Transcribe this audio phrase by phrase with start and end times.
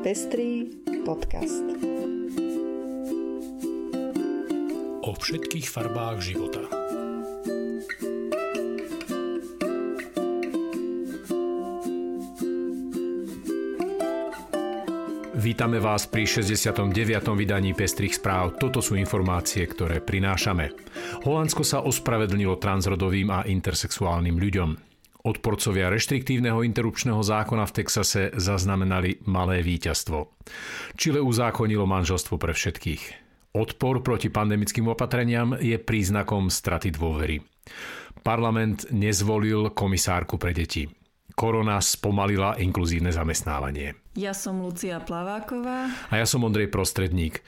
[0.00, 1.60] Pestrý podcast.
[5.04, 6.64] O všetkých farbách života.
[15.36, 16.96] Vítame vás pri 69.
[17.36, 18.56] vydaní Pestrých správ.
[18.56, 20.72] Toto sú informácie, ktoré prinášame.
[21.28, 24.89] Holandsko sa ospravedlnilo transrodovým a intersexuálnym ľuďom.
[25.20, 30.32] Odporcovia reštriktívneho interrupčného zákona v Texase zaznamenali malé víťazstvo.
[30.96, 33.02] Čile uzákonilo manželstvo pre všetkých.
[33.56, 37.42] Odpor proti pandemickým opatreniam je príznakom straty dôvery.
[38.22, 40.99] Parlament nezvolil komisárku pre deti
[41.40, 43.96] korona spomalila inkluzívne zamestnávanie.
[44.12, 45.88] Ja som Lucia Plaváková.
[46.12, 47.40] A ja som Ondrej Prostredník.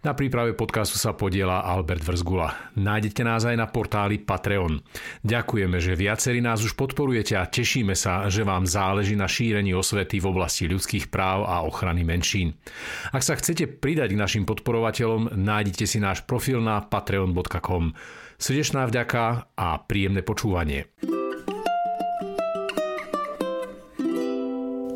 [0.00, 2.72] Na príprave podcastu sa podiela Albert Vrzgula.
[2.72, 4.80] Nájdete nás aj na portáli Patreon.
[5.20, 10.16] Ďakujeme, že viacerí nás už podporujete a tešíme sa, že vám záleží na šírení osvety
[10.22, 12.56] v oblasti ľudských práv a ochrany menšín.
[13.12, 17.92] Ak sa chcete pridať k našim podporovateľom, nájdete si náš profil na patreon.com.
[18.40, 20.88] Srdečná vďaka a príjemné počúvanie.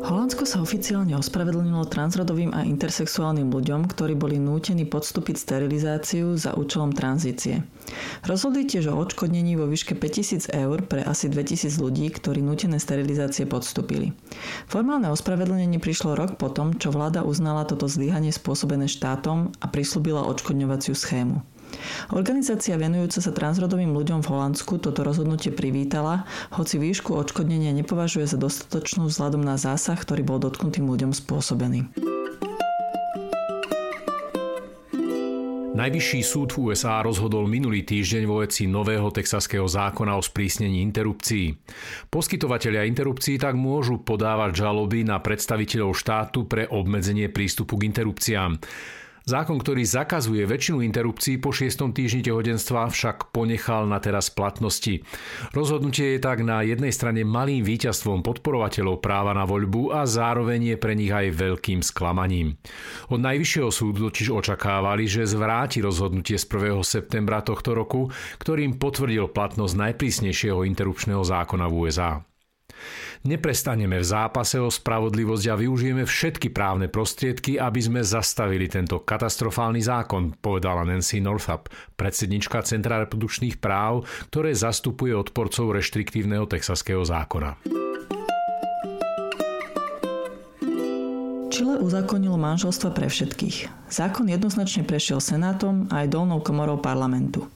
[0.05, 6.93] Holandsko sa oficiálne ospravedlnilo transrodovým a intersexuálnym ľuďom, ktorí boli nútení podstúpiť sterilizáciu za účelom
[6.93, 7.65] tranzície.
[8.21, 13.49] Rozhodli tiež o odškodnení vo výške 5000 eur pre asi 2000 ľudí, ktorí nútené sterilizácie
[13.49, 14.13] podstúpili.
[14.69, 20.93] Formálne ospravedlnenie prišlo rok potom, čo vláda uznala toto zlyhanie spôsobené štátom a prislúbila odškodňovaciu
[20.93, 21.41] schému.
[22.13, 28.37] Organizácia venujúca sa transrodovým ľuďom v Holandsku toto rozhodnutie privítala, hoci výšku odškodnenia nepovažuje za
[28.37, 31.89] dostatočnú vzhľadom na zásah, ktorý bol dotknutým ľuďom spôsobený.
[35.75, 41.51] Najvyšší súd v USA rozhodol minulý týždeň vo veci nového texaského zákona o sprísnení interrupcií.
[42.07, 48.55] Poskytovatelia interrupcií tak môžu podávať žaloby na predstaviteľov štátu pre obmedzenie prístupu k interrupciám.
[49.25, 51.97] Zákon, ktorý zakazuje väčšinu interrupcií po 6.
[51.97, 55.01] týždni tehotenstva, však ponechal na teraz platnosti.
[55.49, 60.77] Rozhodnutie je tak na jednej strane malým víťazstvom podporovateľov práva na voľbu a zároveň je
[60.77, 62.53] pre nich aj veľkým sklamaním.
[63.09, 66.85] Od Najvyššieho súdu totiž očakávali, že zvráti rozhodnutie z 1.
[66.85, 72.21] septembra tohto roku, ktorým potvrdil platnosť najprísnejšieho interrupčného zákona v USA.
[73.25, 79.81] Neprestaneme v zápase o spravodlivosť a využijeme všetky právne prostriedky, aby sme zastavili tento katastrofálny
[79.81, 87.84] zákon, povedala Nancy Northup, predsednička Centra reprodukčných práv, ktoré zastupuje odporcov reštriktívneho texaského zákona.
[91.55, 93.87] Čile uzákonilo manželstva pre všetkých.
[93.87, 97.47] Zákon jednoznačne prešiel Senátom a aj dolnou komorou parlamentu.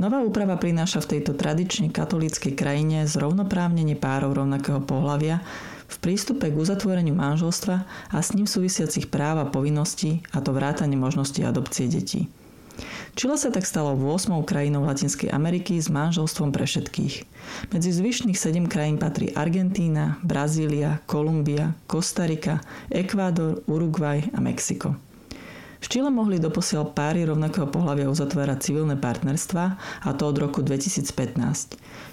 [0.00, 5.44] Nová úprava prináša v tejto tradične katolíckej krajine zrovnoprávnenie párov rovnakého pohľavia
[5.84, 7.76] v prístupe k uzatvoreniu manželstva
[8.08, 12.32] a s ním súvisiacich práv a povinností, a to vrátanie možnosti adopcie detí.
[13.12, 14.32] Čile sa tak stalo 8.
[14.40, 17.28] krajinou Latinskej Ameriky s manželstvom pre všetkých.
[17.68, 24.96] Medzi zvyšných 7 krajín patrí Argentína, Brazília, Kolumbia, Kostarika, Ekvádor, Uruguay a Mexiko.
[25.82, 29.64] V Čile mohli doposiaľ páry rovnakého pohľavia uzatvárať civilné partnerstva
[30.08, 31.04] a to od roku 2015.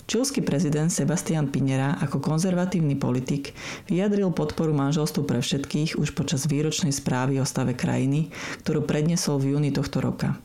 [0.03, 3.55] Čilský prezident Sebastian Pinera ako konzervatívny politik
[3.87, 8.35] vyjadril podporu manželstvu pre všetkých už počas výročnej správy o stave krajiny,
[8.67, 10.35] ktorú prednesol v júni tohto roka.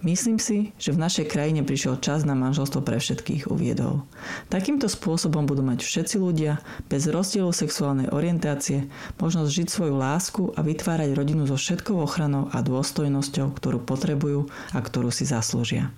[0.00, 4.04] Myslím si, že v našej krajine prišiel čas na manželstvo pre všetkých, uviedol.
[4.48, 8.88] Takýmto spôsobom budú mať všetci ľudia, bez rozdielu sexuálnej orientácie,
[9.20, 14.78] možnosť žiť svoju lásku a vytvárať rodinu so všetkou ochranou a dôstojnosťou, ktorú potrebujú a
[14.80, 15.92] ktorú si zaslúžia.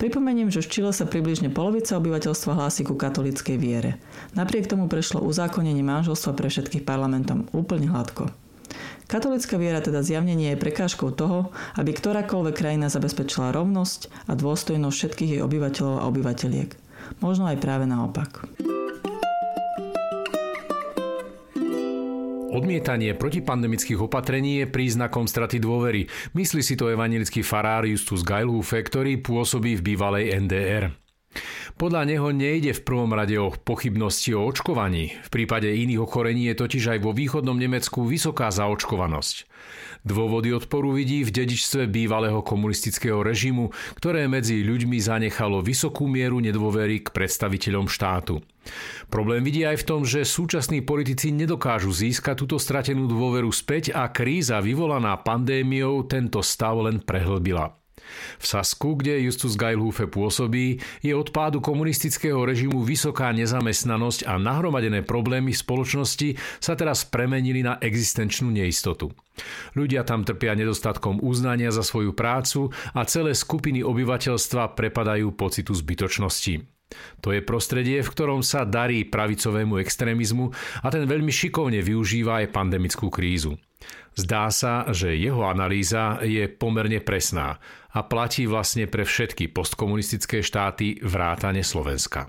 [0.00, 4.00] Pripomeniem, že v Čile sa približne polovica obyvateľstva hlási ku katolíckej viere.
[4.32, 8.32] Napriek tomu prešlo uzákonenie manželstva pre všetkých parlamentom úplne hladko.
[9.10, 14.94] Katolická viera teda zjavne nie je prekážkou toho, aby ktorákoľvek krajina zabezpečila rovnosť a dôstojnosť
[14.94, 16.70] všetkých jej obyvateľov a obyvateľiek.
[17.18, 18.46] Možno aj práve naopak.
[22.54, 26.06] Odmietanie protipandemických opatrení je príznakom straty dôvery.
[26.38, 31.09] Myslí si to evangelický farár Justus Geilhufe, ktorý pôsobí v bývalej NDR.
[31.80, 35.16] Podľa neho nejde v prvom rade o pochybnosti o očkovaní.
[35.24, 39.48] V prípade iných ochorení je totiž aj vo východnom Nemecku vysoká zaočkovanosť.
[40.04, 47.00] Dôvody odporu vidí v dedičstve bývalého komunistického režimu, ktoré medzi ľuďmi zanechalo vysokú mieru nedôvery
[47.00, 48.44] k predstaviteľom štátu.
[49.08, 54.04] Problém vidí aj v tom, že súčasní politici nedokážu získať túto stratenú dôveru späť a
[54.12, 57.79] kríza vyvolaná pandémiou tento stav len prehlbila.
[58.38, 65.04] V Sasku, kde Justus Geilhufe pôsobí, je od pádu komunistického režimu vysoká nezamestnanosť a nahromadené
[65.06, 69.12] problémy spoločnosti sa teraz premenili na existenčnú neistotu.
[69.78, 76.79] Ľudia tam trpia nedostatkom uznania za svoju prácu a celé skupiny obyvateľstva prepadajú pocitu zbytočnosti.
[77.20, 80.50] To je prostredie, v ktorom sa darí pravicovému extrémizmu
[80.82, 83.56] a ten veľmi šikovne využíva aj pandemickú krízu.
[84.18, 87.56] Zdá sa, že jeho analýza je pomerne presná
[87.94, 92.28] a platí vlastne pre všetky postkomunistické štáty vrátane Slovenska.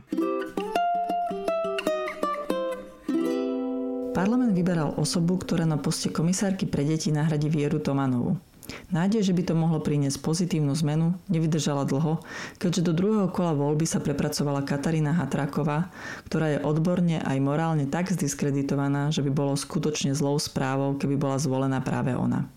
[4.11, 8.50] Parlament vyberal osobu, ktorá na poste komisárky pre deti nahradí Vieru Tomanovu.
[8.89, 12.23] Nádej, že by to mohlo priniesť pozitívnu zmenu, nevydržala dlho,
[12.57, 15.91] keďže do druhého kola voľby sa prepracovala Katarína Hatráková,
[16.27, 21.37] ktorá je odborne aj morálne tak zdiskreditovaná, že by bolo skutočne zlou správou, keby bola
[21.39, 22.47] zvolená práve ona.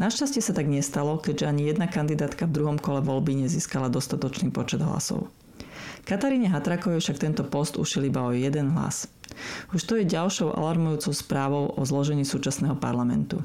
[0.00, 4.80] Našťastie sa tak nestalo, keďže ani jedna kandidátka v druhom kole voľby nezískala dostatočný počet
[4.80, 5.28] hlasov.
[6.02, 9.06] Kataríne Hatrakovej však tento post ušil iba o jeden hlas.
[9.72, 13.40] Už to je ďalšou alarmujúcou správou o zložení súčasného parlamentu.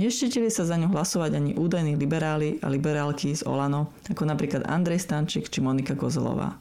[0.00, 5.04] Neštítili sa za ňu hlasovať ani údajní liberáli a liberálky z Olano, ako napríklad Andrej
[5.04, 6.56] Stančík či Monika Kozelová.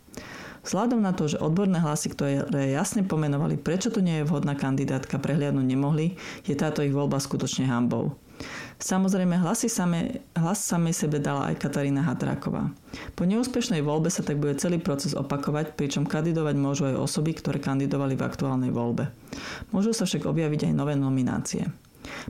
[0.60, 5.16] Vzhľadom na to, že odborné hlasy, ktoré jasne pomenovali, prečo to nie je vhodná kandidátka,
[5.16, 8.20] prehliadnúť nemohli, je táto ich voľba skutočne hambou.
[8.80, 12.72] Samozrejme, hlasy same, hlas samej sebe dala aj Katarína Hatráková.
[13.12, 17.60] Po neúspešnej voľbe sa tak bude celý proces opakovať, pričom kandidovať môžu aj osoby, ktoré
[17.60, 19.12] kandidovali v aktuálnej voľbe.
[19.76, 21.68] Môžu sa však objaviť aj nové nominácie.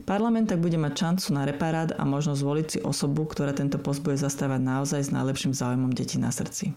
[0.02, 4.02] Parlament tak bude mať šancu na reparát a možnosť zvoliť si osobu, ktorá tento post
[4.02, 6.74] bude zastávať naozaj s najlepším záujmom detí na srdci.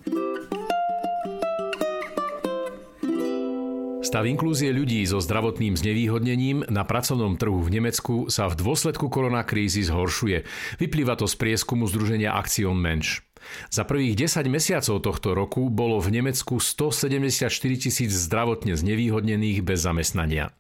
[4.04, 9.80] Stav inklúzie ľudí so zdravotným znevýhodnením na pracovnom trhu v Nemecku sa v dôsledku koronakrízy
[9.88, 10.44] zhoršuje.
[10.76, 13.24] Vyplýva to z prieskumu Združenia Aktion Mensch.
[13.72, 17.48] Za prvých 10 mesiacov tohto roku bolo v Nemecku 174
[17.80, 20.52] tisíc zdravotne znevýhodnených bez zamestnania.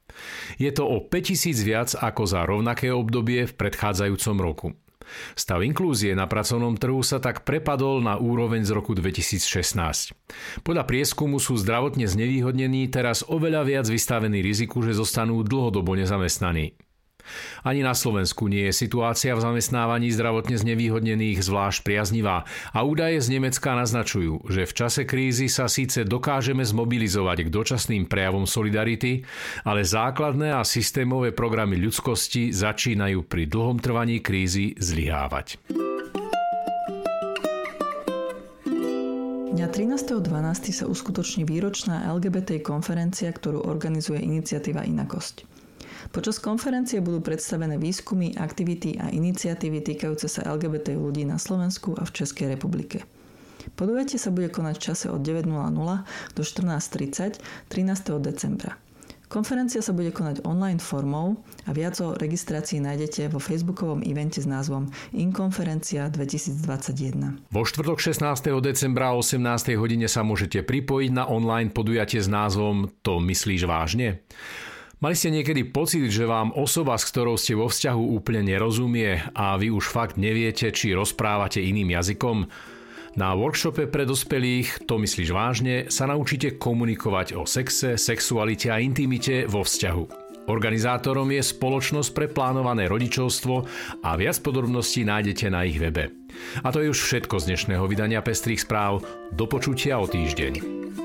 [0.55, 4.67] Je to o 5 tisíc viac ako za rovnaké obdobie v predchádzajúcom roku.
[5.35, 10.15] Stav inklúzie na pracovnom trhu sa tak prepadol na úroveň z roku 2016.
[10.61, 16.77] Podľa prieskumu sú zdravotne znevýhodnení teraz oveľa viac vystavení riziku, že zostanú dlhodobo nezamestnaní.
[17.63, 22.43] Ani na Slovensku nie je situácia v zamestnávaní zdravotne znevýhodnených zvlášť priaznivá
[22.75, 28.03] a údaje z Nemecka naznačujú, že v čase krízy sa síce dokážeme zmobilizovať k dočasným
[28.07, 29.23] prejavom solidarity,
[29.63, 35.61] ale základné a systémové programy ľudskosti začínajú pri dlhom trvaní krízy zlyhávať.
[39.53, 40.73] Dňa 13.12.
[40.73, 45.52] sa uskutoční výročná LGBT konferencia, ktorú organizuje iniciatíva Inakosť.
[46.11, 52.03] Počas konferencie budú predstavené výskumy, aktivity a iniciatívy týkajúce sa LGBT ľudí na Slovensku a
[52.03, 53.07] v Českej republike.
[53.79, 55.47] Podujatie sa bude konať v čase od 9.00
[56.35, 57.39] do 14.30
[57.71, 58.19] 13.
[58.19, 58.75] decembra.
[59.33, 64.45] Konferencia sa bude konať online formou a viac o registrácii nájdete vo facebookovom evente s
[64.45, 67.49] názvom Inkonferencia 2021.
[67.49, 68.29] Vo štvrtok 16.
[68.61, 69.73] decembra o 18.
[69.73, 74.21] hodine sa môžete pripojiť na online podujatie s názvom To myslíš vážne?
[75.03, 79.59] Mali ste niekedy pocit, že vám osoba, s ktorou ste vo vzťahu úplne nerozumie a
[79.59, 82.47] vy už fakt neviete, či rozprávate iným jazykom?
[83.19, 89.43] Na workshope pre dospelých, to myslíš vážne, sa naučíte komunikovať o sexe, sexualite a intimite
[89.43, 90.03] vo vzťahu.
[90.47, 93.55] Organizátorom je spoločnosť pre plánované rodičovstvo
[94.07, 96.15] a viac podrobností nájdete na ich webe.
[96.63, 99.03] A to je už všetko z dnešného vydania Pestrých správ.
[99.35, 101.02] Do počutia o týždeň.